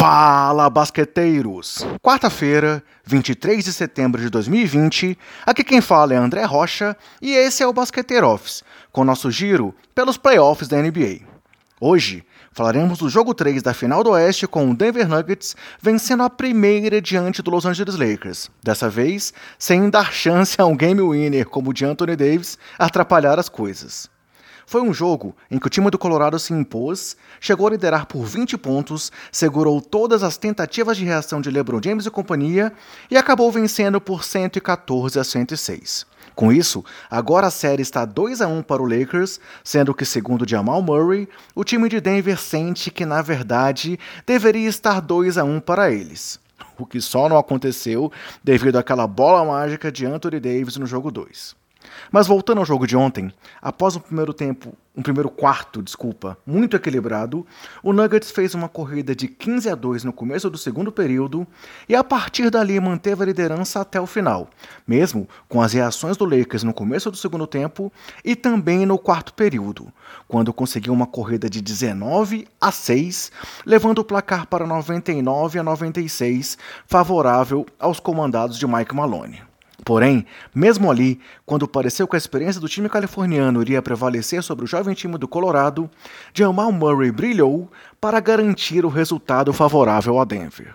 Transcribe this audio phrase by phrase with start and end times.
[0.00, 1.86] Fala, basqueteiros!
[2.02, 7.66] Quarta-feira, 23 de setembro de 2020, aqui quem fala é André Rocha e esse é
[7.66, 11.20] o Basqueteiro Office, com nosso giro pelos playoffs da NBA.
[11.78, 16.30] Hoje, falaremos do jogo 3 da final do Oeste com o Denver Nuggets vencendo a
[16.30, 21.46] primeira diante do Los Angeles Lakers, dessa vez sem dar chance a um game winner
[21.46, 24.08] como o de Anthony Davis atrapalhar as coisas.
[24.70, 28.24] Foi um jogo em que o time do Colorado se impôs, chegou a liderar por
[28.24, 32.72] 20 pontos, segurou todas as tentativas de reação de LeBron James e companhia
[33.10, 36.06] e acabou vencendo por 114 a 106.
[36.36, 40.48] Com isso, agora a série está 2 a 1 para o Lakers, sendo que, segundo
[40.48, 45.58] Jamal Murray, o time de Denver sente que, na verdade, deveria estar 2 a 1
[45.58, 46.38] para eles.
[46.78, 48.12] O que só não aconteceu
[48.44, 51.58] devido àquela bola mágica de Anthony Davis no jogo 2.
[52.10, 56.76] Mas voltando ao jogo de ontem, após um primeiro tempo, um primeiro quarto, desculpa, muito
[56.76, 57.46] equilibrado,
[57.82, 61.46] o Nuggets fez uma corrida de 15 a 2 no começo do segundo período
[61.88, 64.50] e a partir dali manteve a liderança até o final,
[64.86, 67.92] mesmo com as reações do Lakers no começo do segundo tempo
[68.24, 69.92] e também no quarto período,
[70.26, 73.30] quando conseguiu uma corrida de 19 a 6,
[73.64, 79.49] levando o placar para 99 a 96, favorável aos comandados de Mike Maloney.
[79.84, 84.68] Porém, mesmo ali, quando pareceu que a experiência do time californiano iria prevalecer sobre o
[84.68, 85.90] jovem time do Colorado,
[86.34, 87.70] Jamal Murray brilhou
[88.00, 90.74] para garantir o resultado favorável a Denver.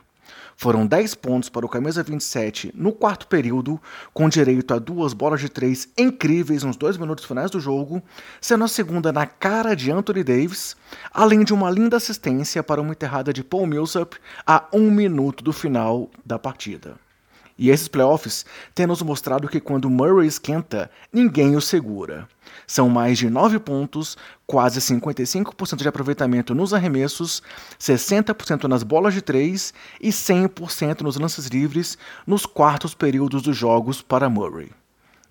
[0.57, 3.79] Foram 10 pontos para o camisa 27 no quarto período,
[4.13, 8.01] com direito a duas bolas de três incríveis nos dois minutos finais do jogo,
[8.39, 10.77] sendo a segunda na cara de Anthony Davis,
[11.13, 14.15] além de uma linda assistência para uma enterrada de Paul Millsap
[14.47, 17.04] a um minuto do final da partida.
[17.57, 22.27] E esses playoffs têm nos mostrado que quando Murray esquenta, ninguém o segura.
[22.67, 27.41] São mais de 9 pontos, quase 55% de aproveitamento nos arremessos,
[27.79, 34.01] 60% nas bolas de 3 e 100% nos lances livres nos quartos períodos dos jogos
[34.01, 34.71] para Murray.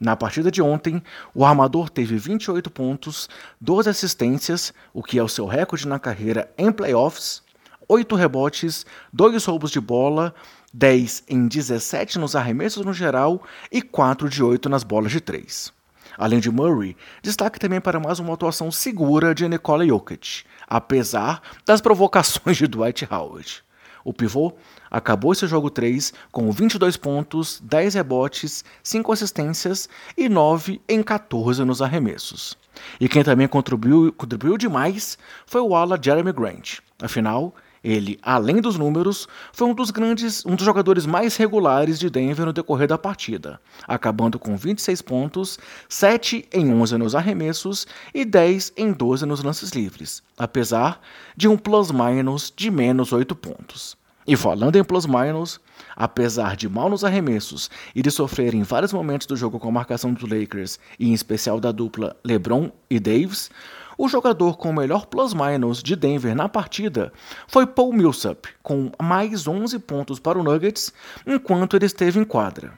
[0.00, 1.02] Na partida de ontem,
[1.34, 3.28] o armador teve 28 pontos,
[3.60, 7.42] 12 assistências, o que é o seu recorde na carreira em playoffs,
[7.88, 10.34] 8 rebotes, 2 roubos de bola,
[10.76, 13.40] 10 em 17 nos arremessos no geral
[13.70, 15.72] e 4 de 8 nas bolas de 3.
[16.18, 21.80] Além de Murray, destaque também para mais uma atuação segura de Nikola Jokic, apesar das
[21.80, 23.62] provocações de Dwight Howard.
[24.04, 24.52] O pivô
[24.90, 31.64] acabou esse jogo 3 com 22 pontos, 10 rebotes, 5 assistências e 9 em 14
[31.64, 32.58] nos arremessos.
[32.98, 36.80] E quem também contribuiu, contribuiu demais foi o ala Jeremy Grant.
[37.00, 42.08] Afinal, ele, além dos números, foi um dos grandes, um dos jogadores mais regulares de
[42.08, 48.24] Denver no decorrer da partida, acabando com 26 pontos, 7 em 11 nos arremessos e
[48.24, 50.98] 10 em 12 nos lances livres, apesar
[51.36, 54.02] de um plus-minus de menos 8 pontos.
[54.26, 55.60] E falando em plus-minus,
[55.94, 59.72] apesar de mal nos arremessos e de sofrer em vários momentos do jogo com a
[59.72, 63.50] marcação dos Lakers, e em especial da dupla LeBron e Davis,
[63.97, 67.12] o jogador com o melhor plus-minus de Denver na partida
[67.47, 70.93] foi Paul Millsap, com mais 11 pontos para o Nuggets
[71.27, 72.72] enquanto ele esteve em quadra.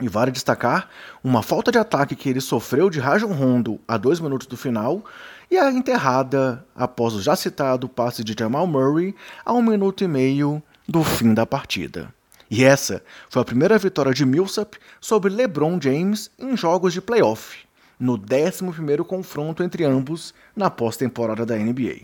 [0.00, 0.88] E vale destacar
[1.22, 5.04] uma falta de ataque que ele sofreu de Rajon Rondo a dois minutos do final
[5.50, 10.08] e a enterrada após o já citado passe de Jamal Murray a um minuto e
[10.08, 12.12] meio do fim da partida.
[12.50, 17.63] E essa foi a primeira vitória de Millsap sobre LeBron James em jogos de playoff
[17.98, 22.02] no 11º confronto entre ambos na pós-temporada da NBA.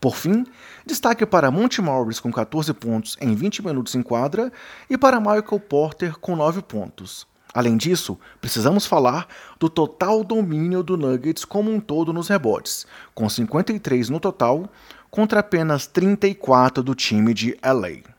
[0.00, 0.44] Por fim,
[0.84, 4.52] destaque para Monte Morris com 14 pontos em 20 minutos em quadra
[4.88, 7.26] e para Michael Porter com 9 pontos.
[7.52, 9.26] Além disso, precisamos falar
[9.58, 14.70] do total domínio do Nuggets como um todo nos rebotes, com 53 no total,
[15.10, 18.09] contra apenas 34 do time de LA.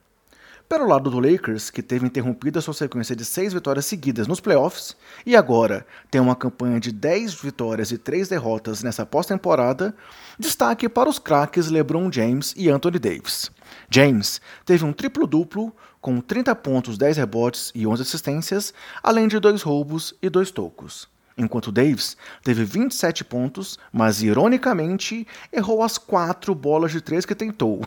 [0.72, 4.40] Pelo lado do Lakers, que teve interrompido a sua sequência de seis vitórias seguidas nos
[4.40, 4.96] playoffs
[5.26, 9.94] e agora tem uma campanha de 10 vitórias e 3 derrotas nessa pós-temporada,
[10.40, 13.52] destaque para os craques LeBron James e Anthony Davis.
[13.90, 19.62] James teve um triplo-duplo com 30 pontos, 10 rebotes e 11 assistências, além de dois
[19.64, 21.10] roubos e dois tocos.
[21.38, 27.86] Enquanto Davis teve 27 pontos, mas ironicamente errou as quatro bolas de três que tentou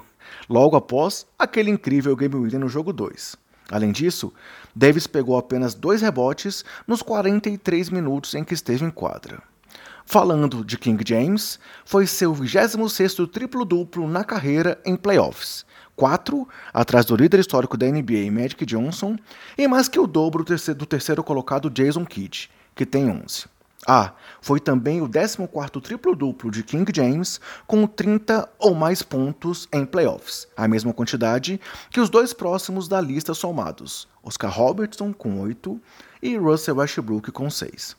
[0.49, 3.37] logo após aquele incrível game winner no jogo 2.
[3.71, 4.33] Além disso,
[4.75, 9.43] Davis pegou apenas dois rebotes nos 43 minutos em que esteve em quadra.
[10.05, 15.65] Falando de King James, foi seu 26º triplo-duplo na carreira em playoffs,
[15.97, 19.17] 4 atrás do líder histórico da NBA Magic Johnson
[19.57, 23.47] e mais que o dobro do terceiro colocado Jason Kidd, que tem 11.
[23.87, 29.85] Ah, foi também o 14º triplo-duplo de King James, com 30 ou mais pontos em
[29.85, 31.61] playoffs, a mesma quantidade
[31.91, 35.79] que os dois próximos da lista somados, Oscar Robertson com 8
[36.23, 37.95] e Russell Westbrook com 6.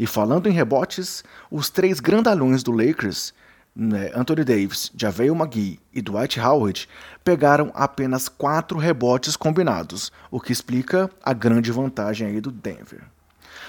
[0.00, 3.32] E falando em rebotes, os três grandalhões do Lakers,
[3.76, 6.88] né, Anthony Davis, JaVale McGee e Dwight Howard,
[7.22, 13.04] pegaram apenas 4 rebotes combinados, o que explica a grande vantagem aí do Denver.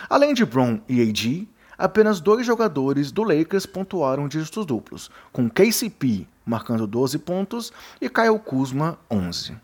[0.09, 1.47] Além de Brown e AD,
[1.77, 8.39] apenas dois jogadores do Lakers pontuaram dígitos duplos, com KCP marcando 12 pontos e Kyle
[8.39, 9.56] Kuzma 11.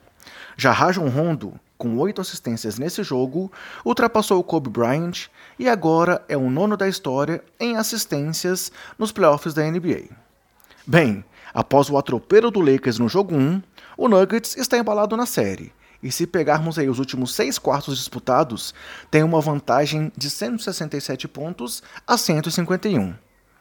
[0.56, 3.52] Já Rajon Rondo, com oito assistências nesse jogo,
[3.86, 5.28] ultrapassou Kobe Bryant
[5.60, 10.06] e agora é o nono da história em assistências nos playoffs da NBA.
[10.86, 11.24] Bem,
[11.54, 13.62] após o atropelo do Lakers no jogo 1,
[13.98, 15.72] o Nuggets está embalado na série
[16.02, 18.74] e se pegarmos aí os últimos seis quartos disputados,
[19.10, 23.16] tem uma vantagem de 167 pontos a 151.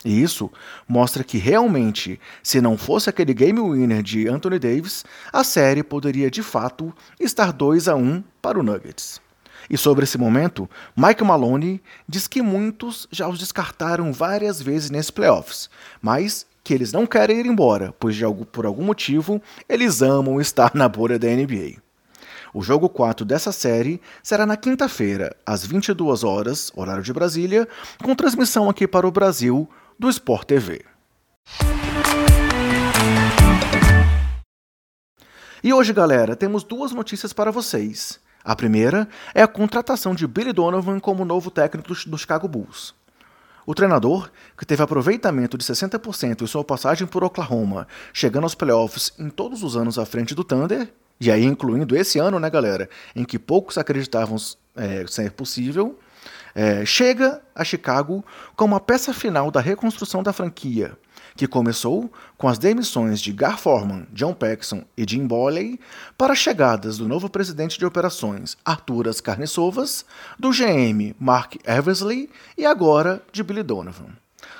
[0.05, 0.51] E isso
[0.87, 6.31] mostra que realmente, se não fosse aquele game winner de Anthony Davis, a série poderia
[6.31, 9.21] de fato estar 2 a 1 para o Nuggets.
[9.69, 15.11] E sobre esse momento, Mike Maloney diz que muitos já os descartaram várias vezes nesses
[15.11, 15.69] playoffs,
[16.01, 20.73] mas que eles não querem ir embora, pois algo, por algum motivo eles amam estar
[20.75, 21.86] na bolha da NBA.
[22.57, 27.69] O jogo 4 dessa série será na quinta-feira, às 22 horas, horário de Brasília,
[28.03, 29.69] com transmissão aqui para o Brasil
[29.99, 30.83] do Sport TV.
[35.63, 38.19] E hoje, galera, temos duas notícias para vocês.
[38.43, 42.95] A primeira é a contratação de Billy Donovan como novo técnico do Chicago Bulls.
[43.67, 49.13] O treinador, que teve aproveitamento de 60% em sua passagem por Oklahoma, chegando aos playoffs
[49.19, 50.91] em todos os anos à frente do Thunder,
[51.21, 54.37] e aí incluindo esse ano, né, galera, em que poucos acreditavam
[54.77, 55.99] é, ser possível,
[56.55, 58.25] é, chega a Chicago
[58.55, 60.97] como a peça final da reconstrução da franquia,
[61.37, 65.79] que começou com as demissões de Gar Forman, John Paxson e Jim Boley
[66.17, 70.07] para chegadas do novo presidente de operações Arturas Carniçovas,
[70.39, 74.17] do GM Mark Eversley e agora de Billy Donovan.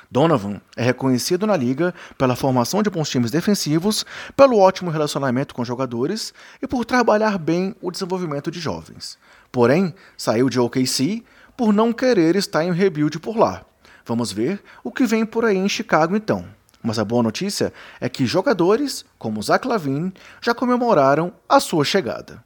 [0.09, 4.05] Donovan é reconhecido na liga pela formação de bons times defensivos,
[4.35, 9.17] pelo ótimo relacionamento com jogadores e por trabalhar bem o desenvolvimento de jovens.
[9.51, 11.23] Porém, saiu de OKC
[11.55, 13.65] por não querer estar em rebuild por lá.
[14.05, 16.45] Vamos ver o que vem por aí em Chicago então.
[16.81, 22.41] Mas a boa notícia é que jogadores, como Zach Lavine, já comemoraram a sua chegada.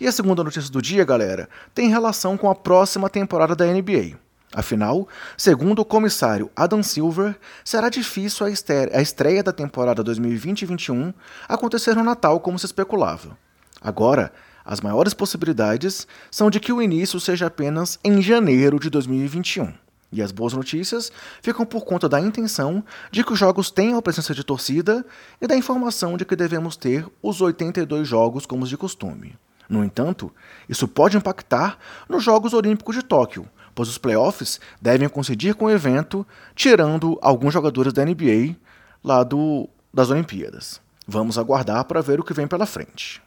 [0.00, 4.18] E a segunda notícia do dia, galera, tem relação com a próxima temporada da NBA.
[4.54, 11.12] Afinal, segundo o comissário Adam Silver, será difícil a estreia da temporada 2020-21
[11.48, 13.36] acontecer no Natal como se especulava.
[13.80, 14.32] Agora,
[14.64, 19.72] as maiores possibilidades são de que o início seja apenas em janeiro de 2021.
[20.12, 21.10] E as boas notícias
[21.42, 25.04] ficam por conta da intenção de que os jogos tenham a presença de torcida
[25.40, 29.36] e da informação de que devemos ter os 82 jogos como de costume.
[29.68, 30.32] No entanto,
[30.68, 31.76] isso pode impactar
[32.08, 37.52] nos Jogos Olímpicos de Tóquio, pois os playoffs devem coincidir com o evento, tirando alguns
[37.52, 38.56] jogadores da NBA
[39.04, 40.80] lá do, das Olimpíadas.
[41.06, 43.22] Vamos aguardar para ver o que vem pela frente.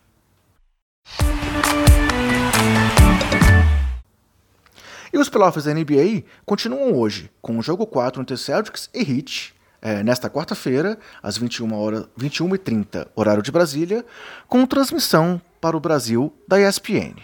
[5.13, 9.53] E os playoffs da NBA continuam hoje, com o jogo 4 entre Celtics e Heat,
[9.81, 14.03] é, nesta quarta-feira, às 21 horas, 21h30, horário de Brasília,
[14.47, 17.15] com transmissão para o Brasil da ESPN.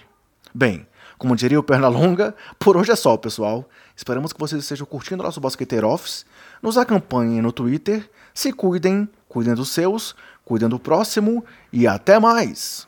[0.54, 3.68] Bem, como diria o Pernalonga, por hoje é só, pessoal.
[3.96, 6.26] Esperamos que vocês estejam curtindo nosso Basqueteiro Office.
[6.62, 8.10] Nos acompanhem no Twitter.
[8.34, 12.88] Se cuidem, cuidem dos seus, cuidem do próximo e até mais!